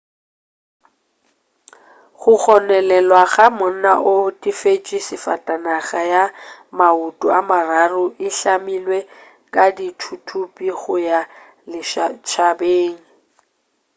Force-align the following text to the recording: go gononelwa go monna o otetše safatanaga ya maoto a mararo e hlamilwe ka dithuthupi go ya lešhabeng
go 2.19 2.33
gononelwa 2.41 3.23
go 3.33 3.45
monna 3.57 3.91
o 4.11 4.11
otetše 4.27 4.97
safatanaga 5.07 5.99
ya 6.13 6.23
maoto 6.77 7.27
a 7.39 7.41
mararo 7.49 8.05
e 8.27 8.29
hlamilwe 8.37 8.99
ka 9.53 9.65
dithuthupi 9.75 10.67
go 10.81 10.93
ya 11.09 11.19
lešhabeng 11.71 12.95